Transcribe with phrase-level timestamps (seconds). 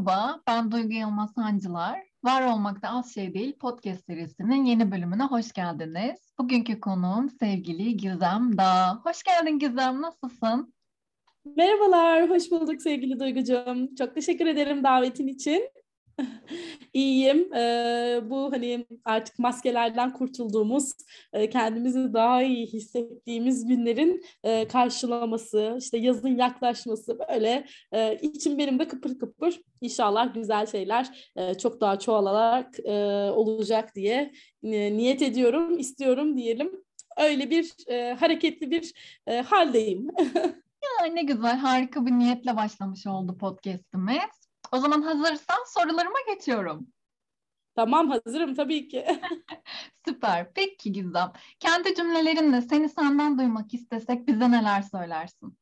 [0.00, 2.00] Merhaba, ben Duygu Yılmaz Sancılar.
[2.24, 6.32] Var Olmakta Az Şey Değil podcast serisinin yeni bölümüne hoş geldiniz.
[6.38, 9.00] Bugünkü konuğum sevgili Gizem Dağ.
[9.04, 10.74] Hoş geldin Gizem, nasılsın?
[11.56, 13.88] Merhabalar, hoş bulduk sevgili Duygucuğum.
[13.98, 15.70] Çok teşekkür ederim davetin için.
[16.92, 17.54] İyiyim.
[17.54, 20.92] Ee, bu hani artık maskelerden kurtulduğumuz,
[21.32, 28.78] e, kendimizi daha iyi hissettiğimiz günlerin e, karşılaması, işte yazın yaklaşması böyle e, içim benim
[28.78, 29.60] de kıpır kıpır.
[29.80, 32.94] İnşallah güzel şeyler e, çok daha çoğalarak e,
[33.30, 36.72] olacak diye e, niyet ediyorum, istiyorum diyelim.
[37.18, 38.92] Öyle bir e, hareketli bir
[39.26, 40.08] e, haldeyim.
[41.00, 44.39] ya ne güzel, harika bir niyetle başlamış oldu podcast'imiz.
[44.72, 46.86] O zaman hazırsan sorularıma geçiyorum.
[47.74, 49.06] Tamam hazırım tabii ki.
[50.08, 50.52] Süper.
[50.54, 51.32] Peki Gizem.
[51.60, 55.58] Kendi cümlelerinle seni senden duymak istesek bize neler söylersin?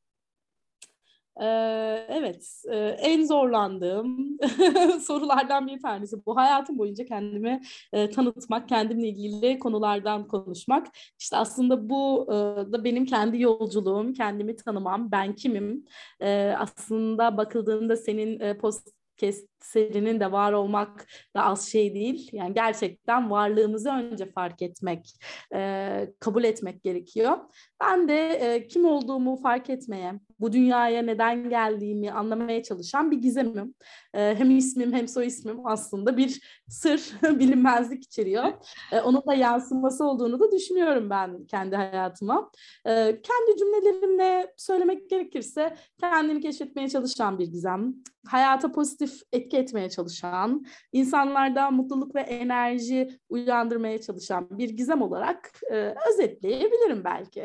[1.41, 4.39] Ee, evet, e, en zorlandığım
[5.00, 6.37] sorulardan bir tanesi bu.
[6.37, 7.62] Hayatım boyunca kendimi
[7.93, 10.87] e, tanıtmak, kendimle ilgili konulardan konuşmak.
[11.19, 12.34] İşte aslında bu e,
[12.72, 15.84] da benim kendi yolculuğum, kendimi tanımam, ben kimim.
[16.20, 19.28] E, aslında bakıldığında senin e, post que
[19.61, 21.06] serinin de var olmak
[21.37, 22.31] da az şey değil.
[22.33, 25.20] Yani gerçekten varlığımızı önce fark etmek,
[25.55, 27.39] e, kabul etmek gerekiyor.
[27.81, 33.75] Ben de e, kim olduğumu fark etmeye, bu dünyaya neden geldiğimi anlamaya çalışan bir gizemim.
[34.15, 38.45] E, hem ismim hem soy ismim aslında bir sır, bilinmezlik içeriyor.
[38.93, 42.50] E, onun da yansıması olduğunu da düşünüyorum ben kendi hayatıma.
[42.87, 47.95] E, kendi cümlelerimle söylemek gerekirse kendini keşfetmeye çalışan bir gizem.
[48.27, 55.94] Hayata pozitif etki etmeye çalışan, insanlarda mutluluk ve enerji uyandırmaya çalışan bir gizem olarak e,
[56.12, 57.44] özetleyebilirim belki.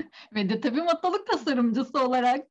[0.34, 2.46] Ve de tabii mutluluk tasarımcısı olarak.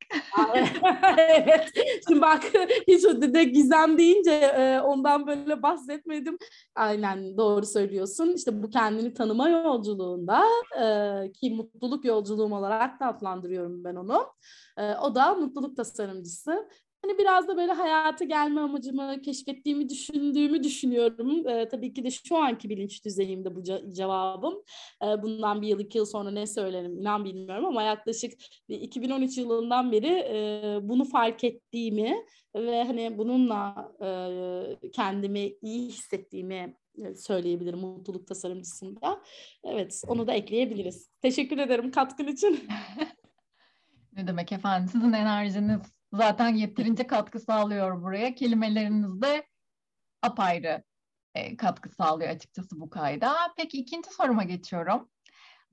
[1.18, 1.70] evet.
[2.08, 2.42] Şimdi bak
[2.88, 6.38] hiç o de gizem deyince e, ondan böyle bahsetmedim.
[6.74, 8.32] Aynen doğru söylüyorsun.
[8.36, 10.44] İşte bu kendini tanıma yolculuğunda
[10.82, 14.26] e, ki mutluluk yolculuğum olarak da adlandırıyorum ben onu.
[14.76, 16.68] E, o da mutluluk tasarımcısı.
[17.02, 21.48] Hani biraz da böyle hayata gelme amacımı keşfettiğimi düşündüğümü düşünüyorum.
[21.48, 24.62] Ee, tabii ki de şu anki bilinç düzeyimde bu ce- cevabım.
[25.02, 28.32] Ee, bundan bir yıl iki yıl sonra ne söylerim inan bilmiyorum ama yaklaşık
[28.68, 32.24] 2013 yılından beri e, bunu fark ettiğimi
[32.56, 39.22] ve hani bununla e, kendimi iyi hissettiğimi e, söyleyebilirim mutluluk tasarımcısında.
[39.64, 41.10] Evet onu da ekleyebiliriz.
[41.22, 42.68] Teşekkür ederim katkın için.
[44.16, 48.34] ne demek efendim sizin enerjiniz zaten yeterince katkı sağlıyor buraya.
[48.34, 49.46] Kelimeleriniz de
[50.22, 50.84] apayrı
[51.34, 53.36] e, katkı sağlıyor açıkçası bu kayda.
[53.56, 55.10] Peki ikinci soruma geçiyorum.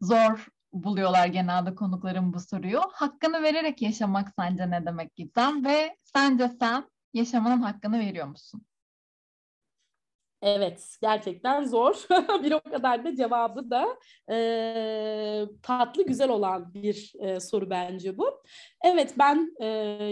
[0.02, 2.81] Zor buluyorlar genelde konuklarım bu soruyu.
[2.92, 5.66] Hakkını vererek yaşamak sence ne demek Gizem?
[5.66, 8.66] Ve sence sen yaşamanın hakkını veriyor musun?
[10.42, 12.06] Evet, gerçekten zor.
[12.44, 13.98] bir o kadar da cevabı da
[14.31, 18.44] e, tatlı, güzel olan bir e, soru bence bu.
[18.84, 19.66] Evet, ben e,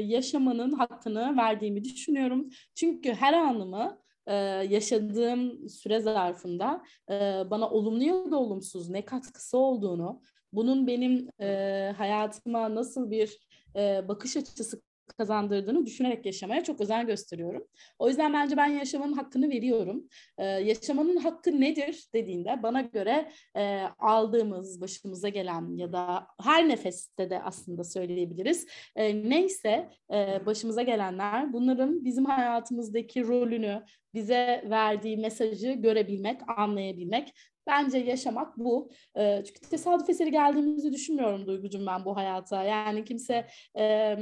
[0.04, 2.50] yaşamanın hakkını verdiğimi düşünüyorum.
[2.76, 4.34] Çünkü her anımı e,
[4.70, 10.22] yaşadığım süre zarfında e, bana olumlu ya da olumsuz ne katkısı olduğunu,
[10.54, 13.40] bunun benim e, hayatıma nasıl bir
[13.76, 14.82] e, bakış açısı
[15.18, 17.68] kazandırdığını düşünerek yaşamaya çok özen gösteriyorum.
[18.00, 20.04] O yüzden bence ben yaşamanın hakkını veriyorum.
[20.38, 27.30] Ee, yaşamanın hakkı nedir dediğinde bana göre e, aldığımız, başımıza gelen ya da her nefeste
[27.30, 28.68] de aslında söyleyebiliriz.
[28.96, 33.84] E, neyse e, başımıza gelenler bunların bizim hayatımızdaki rolünü,
[34.16, 37.34] bize verdiği mesajı görebilmek, anlayabilmek
[37.68, 38.90] Bence yaşamak bu.
[39.18, 42.64] E, çünkü tesadüf eseri geldiğimizi düşünmüyorum Duygucum ben bu hayata.
[42.64, 44.18] Yani kimse e,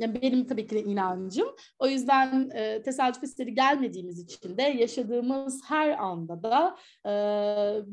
[0.00, 1.48] benim tabii ki de inancım.
[1.78, 6.76] O yüzden e, tesadüf eseri gelmediğimiz için de yaşadığımız her anda da
[7.06, 7.12] e,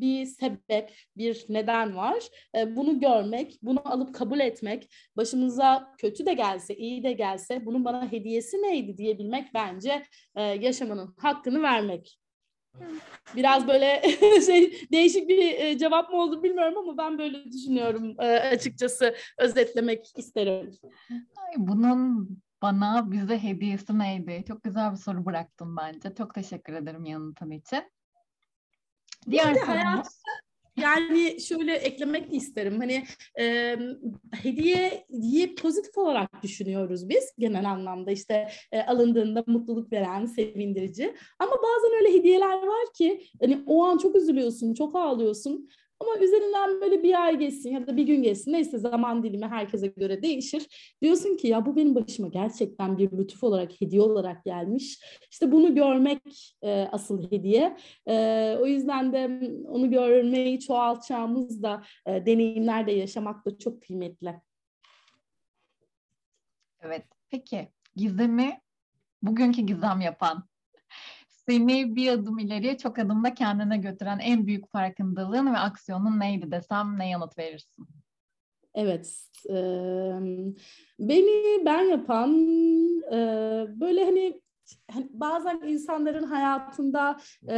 [0.01, 2.23] bir sebep, bir neden var.
[2.57, 7.85] E, bunu görmek, bunu alıp kabul etmek, başımıza kötü de gelse, iyi de gelse bunun
[7.85, 10.03] bana hediyesi neydi diyebilmek bence
[10.35, 12.19] e, yaşamanın hakkını vermek.
[13.35, 14.01] Biraz böyle
[14.45, 18.15] şey değişik bir cevap mı oldu bilmiyorum ama ben böyle düşünüyorum
[18.51, 20.71] açıkçası özetlemek isterim.
[21.11, 22.29] Ay, bunun
[22.61, 24.43] bana bize hediyesi neydi?
[24.47, 26.15] Çok güzel bir soru bıraktın bence.
[26.17, 27.83] Çok teşekkür ederim yanıtın için.
[29.29, 29.67] Diğer sorumuz.
[29.67, 30.07] Hayat,
[30.77, 32.79] yani şöyle eklemek de isterim.
[32.79, 33.03] Hani
[33.39, 33.75] e,
[34.41, 41.15] hediye diye pozitif olarak düşünüyoruz biz genel anlamda işte e, alındığında mutluluk veren, sevindirici.
[41.39, 45.69] Ama bazen öyle hediyeler var ki hani o an çok üzülüyorsun, çok ağlıyorsun
[45.99, 49.87] Ama üzerinden böyle bir ay geçsin ya da bir gün geçsin neyse zaman dilimi herkese
[49.87, 50.95] göre değişir.
[51.01, 54.99] Diyorsun ki ya bu benim başıma gerçekten bir lütuf olarak hediye olarak gelmiş.
[55.31, 57.77] İşte bunu görmek e, asıl hediye.
[58.07, 64.41] E, o yüzden de onu görmeyi çoğaltacağımız da e, deneyimler de yaşamak da çok kıymetli.
[66.81, 67.05] Evet.
[67.29, 68.61] Peki Gizem'i
[69.21, 70.43] bugünkü Gizem yapan
[71.49, 76.99] seni bir adım ileriye çok adımda kendine götüren en büyük farkındalığın ve aksiyonun neydi desem
[76.99, 77.87] ne yanıt verirsin?
[78.73, 79.55] Evet, e,
[80.99, 82.31] beni ben yapan
[83.11, 83.17] e,
[83.79, 84.41] böyle hani
[84.91, 87.17] hani bazen insanların hayatında
[87.49, 87.55] e,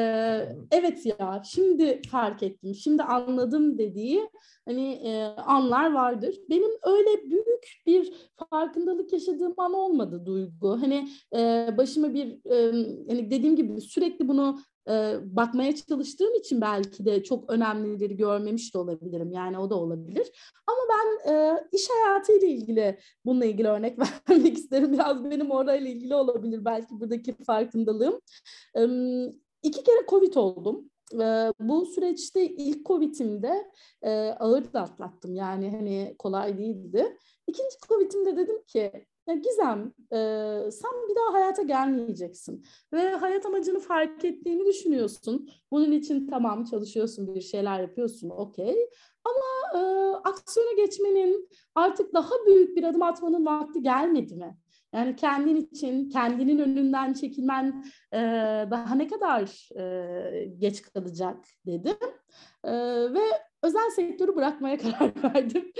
[0.71, 4.29] evet ya şimdi fark ettim, şimdi anladım dediği
[4.65, 6.35] hani e, anlar vardır.
[6.49, 8.13] Benim öyle büyük bir
[8.49, 10.81] farkındalık yaşadığım an olmadı duygu.
[10.81, 12.71] Hani e, başıma bir e,
[13.09, 14.59] hani dediğim gibi sürekli bunu
[14.89, 19.31] e, bakmaya çalıştığım için belki de çok önemlileri görmemiş de olabilirim.
[19.31, 20.31] Yani o da olabilir.
[20.67, 23.99] Ama ben e, iş hayatıyla ilgili bununla ilgili örnek
[24.29, 24.93] vermek isterim.
[24.93, 28.19] Biraz benim orayla ilgili olabilir belki buradaki farkındalığım.
[28.77, 28.81] E,
[29.63, 30.89] iki kere Covid oldum.
[31.13, 35.35] E, bu süreçte ilk Covid'imde e, ağır da atlattım.
[35.35, 37.17] Yani hani kolay değildi.
[37.47, 40.17] İkinci Covid'imde dedim ki ya Gizem, e,
[40.71, 45.49] sen bir daha hayata gelmeyeceksin ve hayat amacını fark ettiğini düşünüyorsun.
[45.71, 48.89] Bunun için tamam çalışıyorsun, bir şeyler yapıyorsun, okey.
[49.25, 49.81] Ama e,
[50.29, 54.57] aksiyona geçmenin, artık daha büyük bir adım atmanın vakti gelmedi mi?
[54.93, 58.17] Yani kendin için, kendinin önünden çekilmen e,
[58.71, 61.97] daha ne kadar e, geç kalacak dedim.
[62.63, 62.71] E,
[63.13, 63.21] ve
[63.63, 65.71] özel sektörü bırakmaya karar verdim.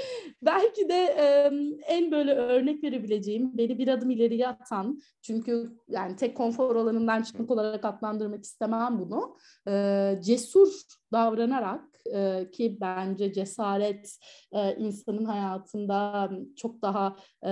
[0.41, 1.51] Belki de e,
[1.87, 7.51] en böyle örnek verebileceğim, beni bir adım ileriye atan, çünkü yani tek konfor alanından çıkmak
[7.51, 9.37] olarak adlandırmak istemem bunu,
[9.67, 10.69] e, cesur
[11.11, 14.17] davranarak e, ki bence cesaret
[14.51, 17.49] e, insanın hayatında çok daha e,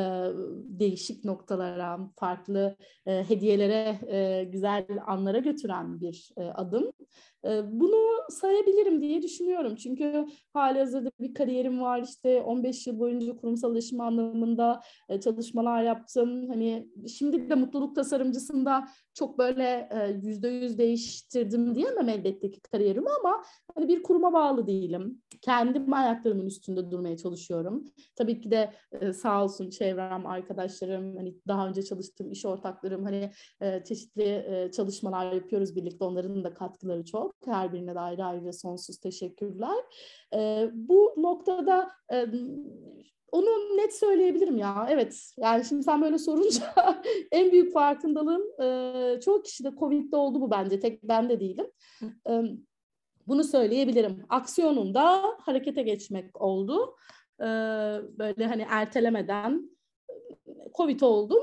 [0.63, 6.91] değişik noktalara, farklı e, hediyelere, e, güzel anlara götüren bir e, adım.
[7.71, 7.95] Bunu
[8.29, 9.75] sayabilirim diye düşünüyorum.
[9.75, 12.01] Çünkü hali hazırda bir kariyerim var.
[12.01, 14.81] İşte 15 yıl boyunca kurumsal iletişim anlamında
[15.23, 16.49] çalışmalar yaptım.
[16.49, 19.89] Hani şimdi de mutluluk tasarımcısında çok böyle
[20.23, 23.43] yüzde yüz değiştirdim diyemem elbette ki kariyerimi ama
[23.75, 25.21] hani bir kuruma bağlı değilim.
[25.41, 27.85] Kendim ayaklarımın üstünde durmaya çalışıyorum.
[28.15, 28.73] Tabii ki de
[29.13, 33.31] sağ olsun çevrem, arkadaşlarım, hani daha önce çalıştığım iş ortaklarım hani
[33.85, 34.45] çeşitli
[34.75, 36.05] çalışmalar yapıyoruz birlikte.
[36.05, 37.53] Onların da katkıları çok çok.
[37.53, 39.83] Her birine de ayrı ayrı sonsuz teşekkürler.
[40.33, 42.25] E, bu noktada e,
[43.31, 44.87] onu net söyleyebilirim ya.
[44.89, 45.33] Evet.
[45.37, 46.63] Yani şimdi sen böyle sorunca
[47.31, 50.79] en büyük farkındalığım e, çoğu kişi de Covid'de oldu bu bence.
[50.79, 51.67] Tek ben de değilim.
[52.29, 52.41] E,
[53.27, 54.25] bunu söyleyebilirim.
[54.29, 56.95] Aksiyonunda harekete geçmek oldu.
[57.39, 57.45] E,
[58.17, 59.69] böyle hani ertelemeden
[60.77, 61.39] Covid oldum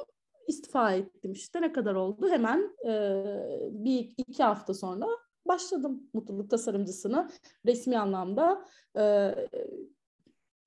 [0.47, 3.23] istifa ettim işte ne kadar oldu hemen e,
[3.71, 5.07] bir iki hafta sonra
[5.49, 7.31] başladım mutluluk tasarımcısını
[7.67, 8.65] resmi anlamda
[8.99, 9.35] e,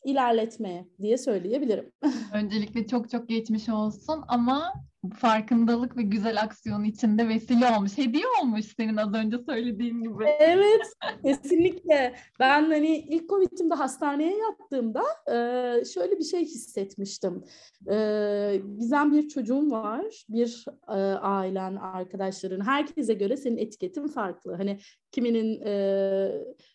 [0.04, 1.92] ilerletmeye diye söyleyebilirim.
[2.34, 4.74] Öncelikle çok çok geçmiş olsun ama
[5.16, 7.98] farkındalık ve güzel aksiyon içinde vesile olmuş.
[7.98, 10.25] Hediye olmuş senin az önce söylediğin gibi.
[10.40, 10.81] Evet,
[11.25, 12.16] kesinlikle.
[12.40, 15.04] Ben hani ilk Covid'imde hastaneye yattığımda
[15.94, 17.44] şöyle bir şey hissetmiştim.
[18.80, 20.66] Gizem bir çocuğum var, bir
[21.21, 24.56] ailen, arkadaşların, herkese göre senin etiketin farklı.
[24.56, 24.80] Hani
[25.12, 25.59] kiminin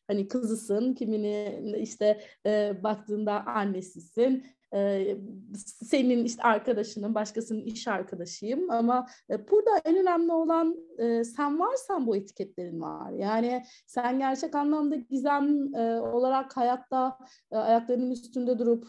[0.06, 2.20] hani kızısın, kimini işte
[2.82, 4.46] baktığında annesisin,
[5.56, 10.76] senin işte arkadaşının, başkasının iş arkadaşıyım ama burada en önemli olan
[11.24, 13.12] sen varsan bu etiketlerin var.
[13.12, 15.74] Yani sen gerçek anlamda gizem
[16.14, 17.18] olarak hayatta
[17.50, 18.84] ayaklarının üstünde durup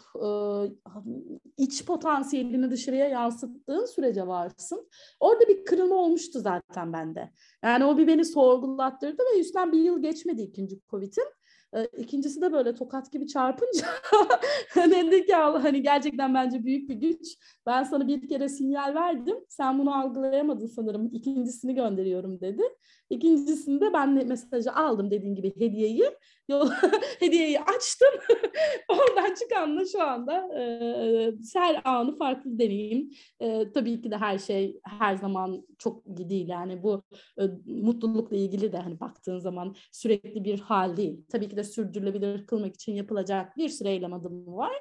[1.58, 4.90] iç potansiyelini dışarıya yansıttığın sürece varsın.
[5.20, 7.32] Orada bir kırılma olmuştu zaten bende.
[7.64, 11.26] Yani o bir beni sorgulattırdı ve üstten bir yıl geçmedi ikinci Covid'im.
[11.74, 13.88] E, ikincisi de böyle tokat gibi çarpınca
[14.76, 17.38] dedi ki hani gerçekten bence büyük bir güç.
[17.66, 19.38] Ben sana bir kere sinyal verdim.
[19.50, 21.10] Sen bunu algılayamadın sanırım.
[21.14, 22.64] İkincisini gönderiyorum dedi.
[23.10, 26.04] İkincisinde ben de mesajı aldım dediğin gibi hediyeyi.
[27.20, 28.10] Hediyeyi açtım.
[28.90, 33.10] Oradan çıkanla şu anda e, her anı farklı deneyim.
[33.40, 36.48] E, tabii ki de her şey her zaman çok değil.
[36.48, 37.04] Yani bu
[37.40, 41.26] e, mutlulukla ilgili de hani baktığın zaman sürekli bir hal değil.
[41.32, 44.74] Tabii ki de sürdürülebilir kılmak için yapılacak bir sürü eylem adımı var.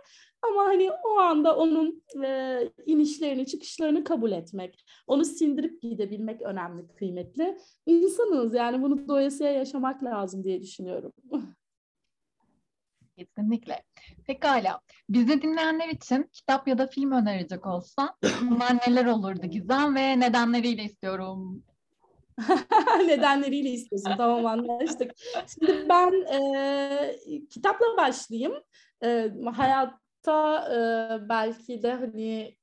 [0.51, 7.59] Ama hani o anda onun e, inişlerini, çıkışlarını kabul etmek, onu sindirip gidebilmek önemli, kıymetli.
[7.87, 11.13] İnsanız yani bunu doyasıya yaşamak lazım diye düşünüyorum.
[13.17, 13.83] Kesinlikle.
[14.27, 14.81] Pekala.
[15.09, 18.11] Bizi dinleyenler için kitap ya da film önerecek olsan
[18.43, 21.63] bunlar neler olurdu Gizem ve nedenleriyle istiyorum.
[23.07, 24.13] nedenleriyle istiyorsun.
[24.17, 25.11] Tamam anlaştık.
[25.47, 27.17] Şimdi ben e,
[27.51, 28.55] kitapla başlayayım.
[29.05, 29.31] E,
[30.25, 32.57] hayatta e, belki de hani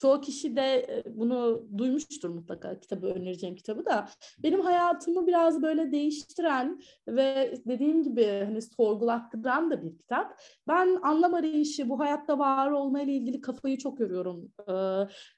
[0.00, 4.08] çoğu kişi de bunu duymuştur mutlaka kitabı önereceğim kitabı da
[4.38, 10.40] benim hayatımı biraz böyle değiştiren ve dediğim gibi hani sorgulattıran da bir kitap.
[10.68, 14.52] Ben anlam arayışı bu hayatta var olma ile ilgili kafayı çok görüyorum.
[14.68, 14.72] Ee,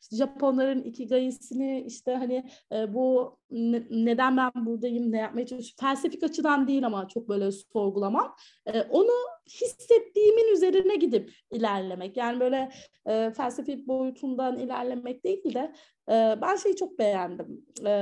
[0.02, 6.22] işte Japonların ikigai'sini işte hani e, bu ne, neden ben buradayım ne yapmaya çalışıyorum felsefik
[6.22, 8.34] açıdan değil ama çok böyle sorgulamam.
[8.66, 12.16] E, onu hissettiğimin üzerine gidip ilerlemek.
[12.16, 12.70] Yani böyle
[13.06, 15.72] e, felsefi boyutundan ilerlemek değil de
[16.08, 17.66] e, ben şeyi çok beğendim.
[17.86, 17.92] E,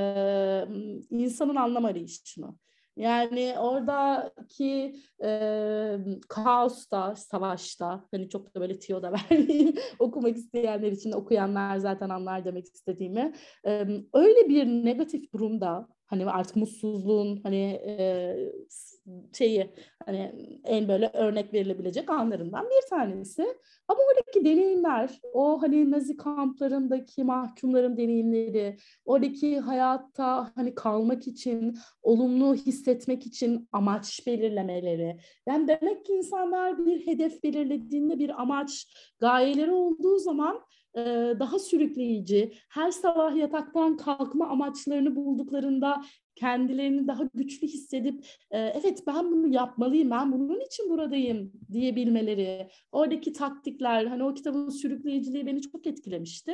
[1.11, 2.55] insanın anlam arayışını.
[2.97, 5.99] Yani oradaki e,
[6.29, 12.45] kaosta, savaşta, hani çok da böyle tiyo da vermeyeyim, okumak isteyenler için okuyanlar zaten anlar
[12.45, 13.33] demek istediğimi.
[13.67, 18.37] E, öyle bir negatif durumda, hani artık mutsuzluğun hani e,
[19.32, 19.70] şeyi
[20.06, 20.32] hani
[20.64, 23.46] en böyle örnek verilebilecek anlarından bir tanesi.
[23.88, 32.54] Ama oradaki deneyimler, o hani Nazi kamplarındaki mahkumların deneyimleri, oradaki hayatta hani kalmak için, olumlu
[32.54, 35.16] hissetmek için amaç belirlemeleri.
[35.48, 38.86] Yani demek ki insanlar bir hedef belirlediğinde bir amaç,
[39.20, 40.60] gayeleri olduğu zaman
[41.38, 46.02] daha sürükleyici, her sabah yataktan kalkma amaçlarını bulduklarında
[46.37, 54.05] kendilerini daha güçlü hissedip evet ben bunu yapmalıyım, ben bunun için buradayım diyebilmeleri, oradaki taktikler,
[54.05, 56.52] hani o kitabın sürükleyiciliği beni çok etkilemişti.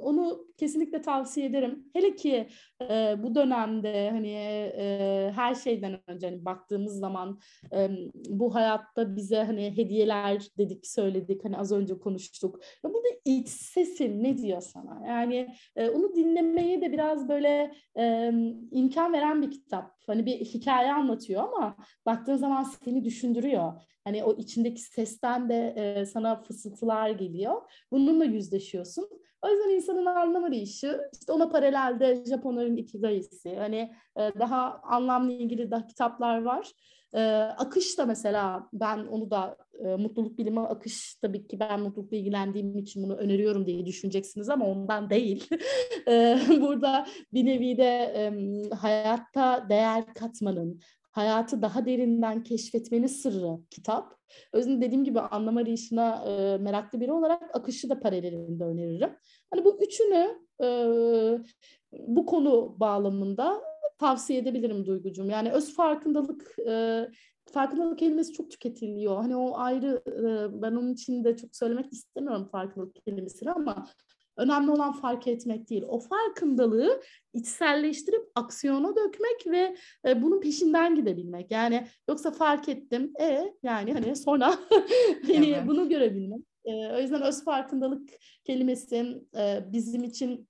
[0.00, 1.84] Onu kesinlikle tavsiye ederim.
[1.92, 2.46] Hele ki
[3.18, 4.34] bu dönemde hani
[5.34, 7.38] her şeyden önce hani baktığımız zaman
[8.28, 12.60] bu hayatta bize hani hediyeler dedik, söyledik, hani az önce konuştuk.
[12.84, 15.06] Ya burada iç sesin ne diyor sana?
[15.06, 17.72] Yani onu dinlemeye de biraz böyle
[18.70, 19.90] imkan veren bir kitap.
[20.06, 23.72] Hani bir hikaye anlatıyor ama baktığın zaman seni düşündürüyor.
[24.04, 27.62] Hani o içindeki sesten de e, sana fısıltılar geliyor.
[27.92, 29.08] Bununla yüzleşiyorsun.
[29.42, 35.70] O yüzden insanın anlam arayışı, işte ona paralelde Japonların ikigai'si, hani e, daha anlamla ilgili
[35.70, 36.72] daha kitaplar var.
[37.14, 37.20] E,
[37.58, 42.78] akış da mesela ben onu da e, mutluluk bilimi akış tabii ki ben mutlulukla ilgilendiğim
[42.78, 45.48] için bunu öneriyorum diye düşüneceksiniz ama ondan değil.
[46.08, 48.32] e, burada bir nevi de e,
[48.74, 54.18] hayatta değer katmanın, hayatı daha derinden keşfetmenin sırrı kitap.
[54.54, 59.10] Yüzden dediğim gibi anlam arayışına e, meraklı biri olarak akışı da paralelinde öneririm.
[59.50, 60.68] Hani bu üçünü e,
[61.92, 63.67] bu konu bağlamında
[63.98, 65.26] tavsiye edebilirim Duygucuğum.
[65.26, 67.06] Yani öz farkındalık e,
[67.52, 69.16] farkındalık kelimesi çok tüketiliyor.
[69.16, 73.86] Hani o ayrı e, ben onun için de çok söylemek istemiyorum farkındalık kelimesini ama
[74.36, 75.84] önemli olan fark etmek değil.
[75.88, 77.02] O farkındalığı
[77.34, 79.76] içselleştirip aksiyona dökmek ve
[80.06, 81.50] e, bunun peşinden gidebilmek.
[81.50, 84.46] Yani yoksa fark ettim e yani hani sonra
[85.26, 85.66] hani evet.
[85.66, 86.40] bunu görebilmek.
[86.64, 88.10] E, o yüzden öz farkındalık
[88.44, 90.48] kelimesi e, bizim için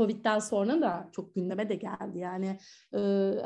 [0.00, 2.18] Covid'den sonra da çok gündeme de geldi.
[2.18, 2.58] Yani
[2.94, 2.98] e,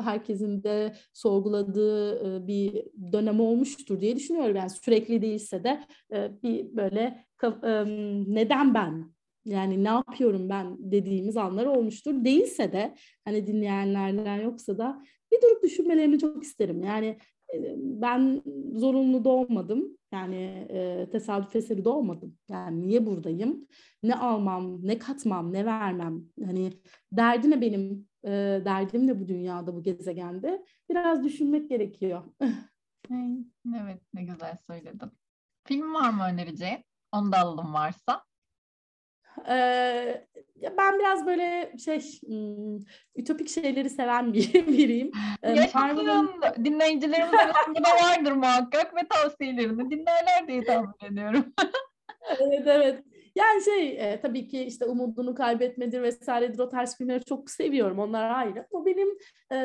[0.05, 4.57] herkesin de sorguladığı e, bir dönem olmuştur diye düşünüyorum.
[4.57, 7.85] Yani sürekli değilse de e, bir böyle e,
[8.35, 9.15] neden ben?
[9.45, 12.25] Yani ne yapıyorum ben dediğimiz anlar olmuştur.
[12.25, 12.95] Değilse de
[13.25, 16.83] hani dinleyenlerden yoksa da bir durup düşünmelerini çok isterim.
[16.83, 17.19] Yani
[17.79, 18.43] ben
[18.75, 19.99] zorunlu doğmadım.
[20.13, 22.39] Yani e, tesadüf eseri doğmadım.
[22.49, 23.69] Yani niye buradayım?
[24.03, 26.23] Ne almam, ne katmam, ne vermem?
[26.45, 26.73] Hani
[27.13, 28.09] derdi ne benim?
[28.25, 28.31] E,
[28.65, 30.65] derdim ne bu dünyada, bu gezegende?
[30.91, 32.23] Biraz düşünmek gerekiyor.
[33.77, 35.11] evet, ne güzel söyledin.
[35.65, 36.85] Film var mı önereceğin?
[37.13, 38.25] Onu da alalım varsa.
[39.49, 40.27] Ee,
[40.79, 42.21] ben biraz böyle şey
[43.17, 45.11] ütopik şeyleri seven bir biriyim.
[45.43, 46.31] Yaşasın
[46.65, 51.53] dinleyicilerimiz arasında da vardır muhakkak ve tavsiyelerini dinlerler diye tahmin ediyorum.
[52.41, 53.05] evet evet.
[53.37, 58.31] Yani şey e, tabii ki işte umudunu kaybetmedir vesairedir o tarz filmleri çok seviyorum onlar
[58.31, 58.67] ayrı.
[58.73, 59.09] Bu benim
[59.53, 59.59] e,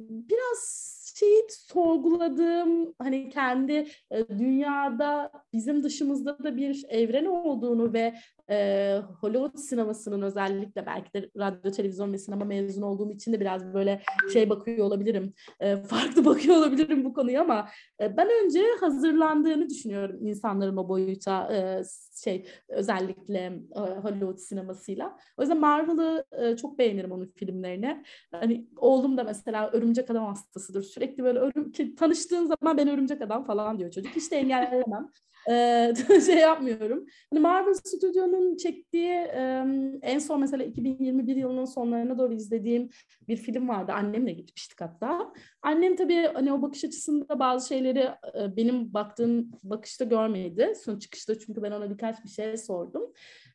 [0.00, 8.14] biraz şeyi sorguladığım hani kendi e, dünyada bizim dışımızda da bir evren olduğunu ve
[8.50, 13.74] e, Hollywood sinemasının özellikle belki de radyo, televizyon ve sinema mezun olduğum için de biraz
[13.74, 15.34] böyle şey bakıyor olabilirim.
[15.60, 17.68] E, farklı bakıyor olabilirim bu konuya ama
[18.00, 21.82] e, ben önce hazırlandığını düşünüyorum insanların o boyuta e,
[22.24, 23.38] şey özellikle
[23.76, 25.18] e, Hollywood sinemasıyla.
[25.36, 28.04] O yüzden Marvel'ı e, çok beğenirim onun filmlerini.
[28.30, 30.82] Hani oğlum da mesela Örümcek Adam hastasıdır.
[30.82, 34.16] Sürekli böyle örüm tanıştığın zaman ben Örümcek Adam falan diyor çocuk.
[34.16, 35.10] Hiç de engellemem.
[35.50, 35.92] Ee,
[36.26, 37.06] şey yapmıyorum.
[37.30, 39.64] Hani Marvel Stüdyo'nun çektiği e,
[40.02, 42.90] en son mesela 2021 yılının sonlarına doğru izlediğim
[43.28, 43.92] bir film vardı.
[43.92, 45.32] Annemle gitmiştik hatta.
[45.62, 48.08] Annem tabii hani o bakış açısında bazı şeyleri
[48.38, 50.72] e, benim baktığım bakışta görmedi.
[50.84, 53.12] Son çıkışta çünkü ben ona birkaç bir şey sordum.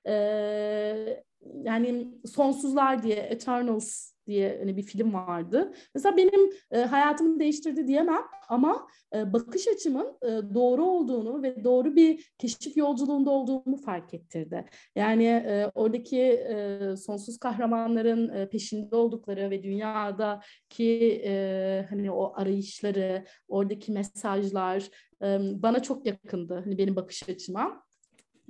[0.07, 1.23] Ee,
[1.63, 5.73] yani Sonsuzlar diye Eternals diye hani bir film vardı.
[5.95, 11.95] Mesela benim e, hayatımı değiştirdi diyemem ama e, bakış açımın e, doğru olduğunu ve doğru
[11.95, 14.65] bir keşif yolculuğunda olduğumu fark ettirdi.
[14.95, 23.25] Yani e, oradaki e, sonsuz kahramanların e, peşinde oldukları ve dünyadaki e, hani o arayışları,
[23.47, 24.89] oradaki mesajlar
[25.23, 26.61] e, bana çok yakındı.
[26.65, 27.83] Hani benim bakış açıma.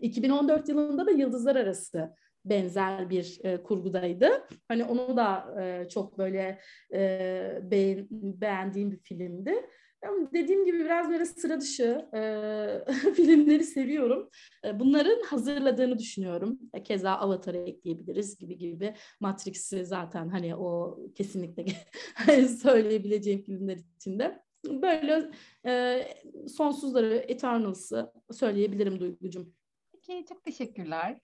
[0.01, 2.13] 2014 yılında da Yıldızlar Arası
[2.45, 4.47] benzer bir e, kurgudaydı.
[4.67, 6.59] Hani onu da e, çok böyle
[6.93, 9.55] e, beğen, beğendiğim bir filmdi.
[10.07, 12.21] Ama dediğim gibi biraz böyle sıra dışı e,
[13.15, 14.29] filmleri seviyorum.
[14.65, 16.59] E, bunların hazırladığını düşünüyorum.
[16.73, 18.93] E, keza Avatar'ı ekleyebiliriz gibi gibi.
[19.19, 21.65] Matrix'i zaten hani o kesinlikle
[22.47, 24.41] söyleyebileceğim filmler içinde.
[24.65, 25.31] Böyle
[25.65, 26.03] e,
[26.47, 29.53] sonsuzları, Eternals'ı söyleyebilirim Duygucum.
[29.91, 31.19] Peki çok teşekkürler.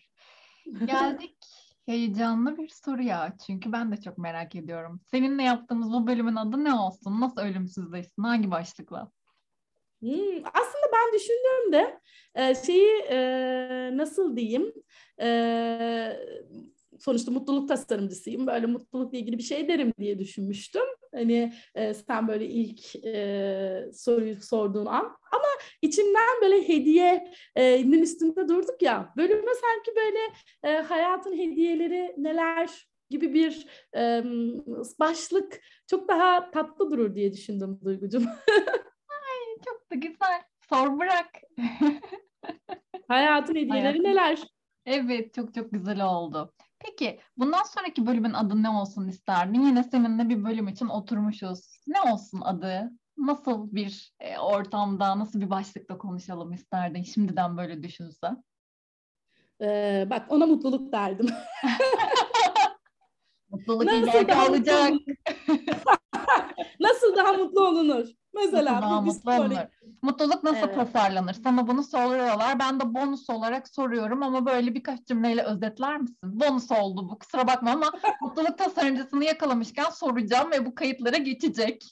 [0.85, 1.37] Geldik
[1.85, 3.33] heyecanlı bir soruya.
[3.45, 5.01] Çünkü ben de çok merak ediyorum.
[5.11, 7.21] Seninle yaptığımız bu bölümün adı ne olsun?
[7.21, 8.23] Nasıl ölümsüzleşsin?
[8.23, 9.11] Hangi başlıkla?
[9.99, 11.99] Hmm, aslında ben düşündüğümde
[12.35, 13.17] e, şeyi e,
[13.97, 14.73] nasıl diyeyim
[15.21, 16.19] e,
[16.99, 18.47] sonuçta mutluluk tasarımcısıyım.
[18.47, 20.85] Böyle mutlulukla ilgili bir şey derim diye düşünmüştüm.
[21.15, 25.17] Hani e, sen böyle ilk e, soruyu sorduğun an.
[25.31, 25.47] Ama
[25.81, 29.13] içimden böyle hediyenin üstünde durduk ya.
[29.17, 30.19] Bölüme sanki böyle
[30.63, 34.23] e, hayatın hediyeleri neler gibi bir e,
[34.99, 38.23] başlık çok daha tatlı durur diye düşündüm Duygucuğum.
[39.09, 40.41] Ay çok da güzel.
[40.69, 41.29] Sor bırak.
[43.07, 44.03] Hayatın hediyeleri Hayatın.
[44.03, 44.43] neler?
[44.85, 46.53] Evet çok çok güzel oldu.
[46.85, 49.61] Peki bundan sonraki bölümün adı ne olsun isterdin?
[49.61, 51.79] Yine seninle bir bölüm için oturmuşuz.
[51.87, 52.91] Ne olsun adı?
[53.17, 58.43] Nasıl bir e, ortamda, nasıl bir başlıkta konuşalım isterdin şimdiden böyle düşünsen?
[59.61, 61.27] Ee, bak ona mutluluk derdim.
[63.49, 64.93] mutluluk ileride olacak.
[66.79, 68.07] Nasıl daha mutlu olunur?
[68.35, 69.57] Mesela mutlu olunur?
[70.01, 70.75] Mutluluk nasıl evet.
[70.75, 71.33] tasarlanır?
[71.43, 72.59] Sana bunu soruyorlar.
[72.59, 76.17] Ben de bonus olarak soruyorum ama böyle birkaç cümleyle özetler misin?
[76.23, 77.19] Bonus oldu bu.
[77.19, 81.83] Kusura bakma ama mutluluk tasarımcısını yakalamışken soracağım ve bu kayıtlara geçecek.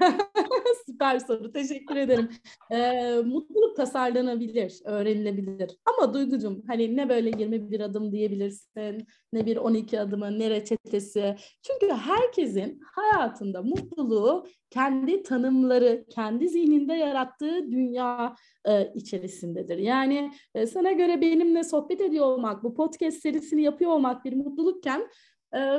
[0.86, 1.52] Süper soru.
[1.52, 2.28] Teşekkür ederim.
[2.70, 5.76] Ee, mutluluk tasarlanabilir, öğrenilebilir.
[5.84, 11.36] Ama Duygucum hani ne böyle 21 adım diyebilirsin, ne bir 12 adımı, ne reçetesi.
[11.62, 15.22] Çünkü herkesin hayatında mutluluğu kendi
[15.70, 19.78] tanımları, kendi zihninde yarattığı dünya e, içerisindedir.
[19.78, 25.08] Yani e, sana göre benimle sohbet ediyor olmak, bu podcast serisini yapıyor olmak bir mutlulukken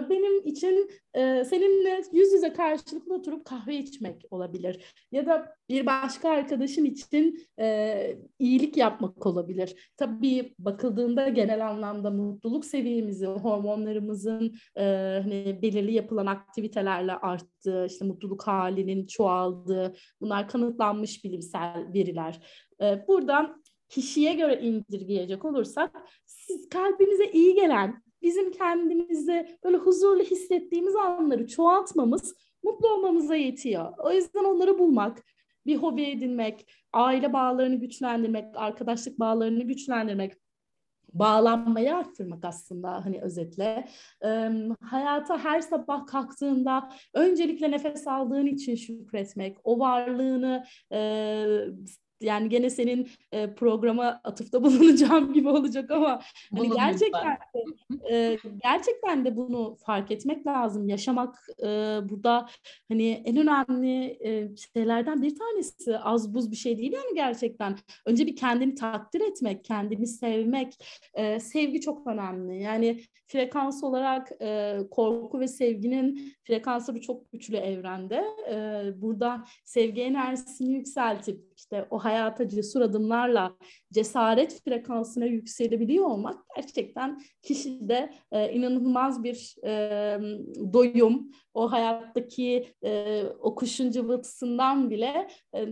[0.09, 4.85] benim için e, seninle yüz yüze karşılıklı oturup kahve içmek olabilir.
[5.11, 9.91] Ya da bir başka arkadaşın için e, iyilik yapmak olabilir.
[9.97, 14.83] Tabii bakıldığında genel anlamda mutluluk seviyemizi, hormonlarımızın e,
[15.23, 22.39] hani belirli yapılan aktivitelerle arttığı, işte mutluluk halinin çoğaldığı, bunlar kanıtlanmış bilimsel veriler.
[23.07, 25.91] Buradan kişiye göre indirgeyecek olursak
[26.25, 33.93] siz kalbinize iyi gelen bizim kendimizi böyle huzurlu hissettiğimiz anları çoğaltmamız mutlu olmamıza yetiyor.
[33.97, 35.23] O yüzden onları bulmak,
[35.65, 40.33] bir hobi edinmek, aile bağlarını güçlendirmek, arkadaşlık bağlarını güçlendirmek,
[41.13, 43.87] bağlanmayı arttırmak aslında hani özetle.
[44.25, 50.99] Ee, hayata her sabah kalktığında öncelikle nefes aldığın için şükretmek, o varlığını e,
[52.21, 56.21] yani gene senin e, programa atıfta bulunacağım gibi olacak ama
[56.57, 60.89] hani gerçekten de, e, gerçekten de bunu fark etmek lazım.
[60.89, 61.65] Yaşamak e,
[62.09, 62.47] burada
[62.89, 67.77] hani en önemli e, şeylerden bir tanesi az buz bir şey değil yani gerçekten.
[68.05, 70.73] Önce bir kendini takdir etmek, kendini sevmek,
[71.13, 72.61] e, sevgi çok önemli.
[72.61, 78.23] Yani frekans olarak e, korku ve sevginin frekansları çok güçlü evrende.
[78.49, 83.55] E, burada sevgi enerjisini yükseltip işte o hayata cesur adımlarla
[83.93, 90.19] cesaret frekansına yükselebiliyor olmak gerçekten kişide e, inanılmaz bir e,
[90.73, 95.67] doyum, o hayattaki e, o kuşun cıvıltısından bile e,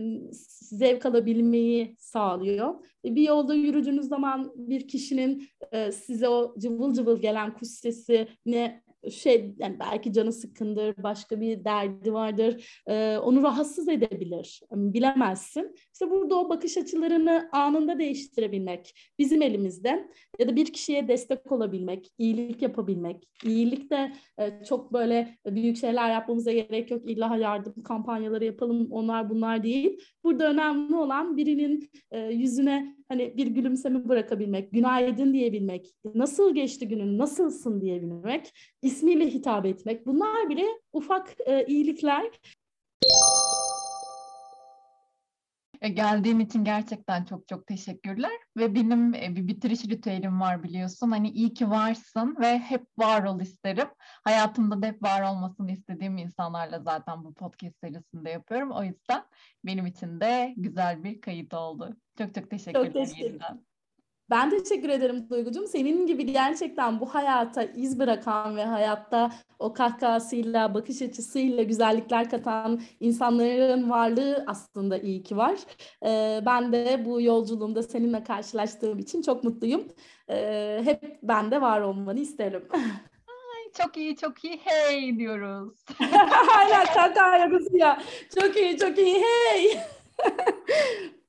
[0.52, 2.74] zevk alabilmeyi sağlıyor.
[3.04, 8.28] E, bir yolda yürüdüğünüz zaman bir kişinin e, size o cıvıl cıvıl gelen kuş sesi
[8.46, 12.80] ne şey yani belki canı sıkkındır, başka bir derdi vardır.
[12.86, 14.60] E, onu rahatsız edebilir.
[14.72, 15.74] Bilemezsin.
[15.92, 20.08] İşte burada o bakış açılarını anında değiştirebilmek bizim elimizde.
[20.38, 23.28] Ya da bir kişiye destek olabilmek, iyilik yapabilmek.
[23.44, 27.10] İyilik de e, çok böyle büyük şeyler yapmamıza gerek yok.
[27.10, 30.00] İlla yardım kampanyaları yapalım onlar bunlar değil.
[30.24, 37.18] Burada önemli olan birinin e, yüzüne hani bir gülümseme bırakabilmek, günaydın diyebilmek, nasıl geçti günün,
[37.18, 40.06] nasılsın diyebilmek, ismiyle hitap etmek.
[40.06, 42.30] Bunlar bile ufak e, iyilikler.
[45.80, 48.30] E, geldiğin için gerçekten çok çok teşekkürler.
[48.56, 51.10] Ve benim e, bir bitiriş ritüelim var biliyorsun.
[51.10, 53.88] Hani iyi ki varsın ve hep var ol isterim.
[54.24, 58.70] Hayatımda da hep var olmasını istediğim insanlarla zaten bu podcast serisinde yapıyorum.
[58.70, 59.24] O yüzden
[59.64, 61.96] benim için de güzel bir kayıt oldu.
[62.18, 63.38] Çok çok teşekkür ederim.
[64.30, 65.66] Ben teşekkür ederim Duygucuğum.
[65.66, 72.80] Senin gibi gerçekten bu hayata iz bırakan ve hayatta o kahkahasıyla, bakış açısıyla güzellikler katan
[73.00, 75.58] insanların varlığı aslında iyi ki var.
[76.06, 79.88] Ee, ben de bu yolculuğumda seninle karşılaştığım için çok mutluyum.
[80.30, 82.68] Ee, hep ben de var olmanı isterim.
[82.72, 84.60] Ay, çok iyi, çok iyi.
[84.64, 85.84] Hey diyoruz.
[86.58, 88.02] Aynen kahkaha ya.
[88.38, 89.22] Çok iyi, çok iyi.
[89.22, 89.80] Hey.